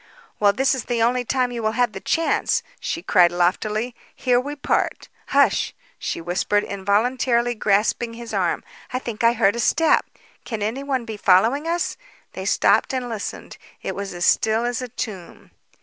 "Well, 0.39 0.51
this 0.51 0.73
is 0.73 0.85
the 0.85 1.03
only 1.03 1.23
time 1.23 1.51
you 1.51 1.61
will 1.61 1.73
have 1.73 1.91
the 1.91 1.99
chance," 2.01 2.63
she 2.79 3.03
cried 3.03 3.31
loftily. 3.31 3.93
"Here 4.15 4.39
we 4.39 4.55
part. 4.55 5.09
Hush!" 5.27 5.75
she 5.99 6.19
whispered, 6.19 6.63
involuntarily 6.63 7.53
grasping 7.53 8.15
his 8.15 8.33
arm. 8.33 8.63
"I 8.91 8.97
think 8.97 9.23
I 9.23 9.33
heard 9.33 9.55
a 9.55 9.59
step. 9.59 10.07
Can 10.43 10.63
anyone 10.63 11.05
be 11.05 11.17
following 11.17 11.67
us?" 11.67 11.97
They 12.33 12.45
stopped 12.45 12.95
and 12.95 13.09
listened. 13.09 13.59
It 13.83 13.93
was 13.93 14.11
as 14.15 14.25
still 14.25 14.65
as 14.65 14.81
a 14.81 14.87
tomb. 14.87 15.51